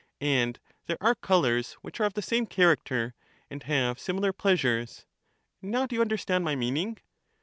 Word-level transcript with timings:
And 0.19 0.59
there 0.87 0.97
are 0.99 1.13
colours 1.13 1.73
which 1.83 1.99
are 1.99 2.05
of 2.05 2.15
the 2.15 2.23
same 2.23 2.47
character, 2.47 3.13
and 3.51 3.61
have 3.61 3.99
similar 3.99 4.33
pleasures; 4.33 5.05
now 5.61 5.85
do 5.85 5.93
you 5.95 6.01
understand 6.01 6.43
my 6.43 6.55
meaning 6.55 6.97